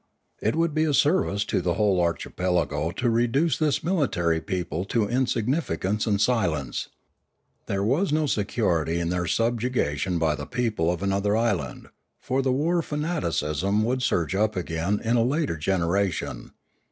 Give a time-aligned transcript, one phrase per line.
[0.41, 5.05] It would be a service to the whole archipelago to reduce this military people to
[5.05, 6.89] insignifi cance and silence.
[7.67, 12.51] There was no security in their subjugation by the people of another island, for the
[12.51, 16.53] war fanaticism would surge up again in a later genera tion.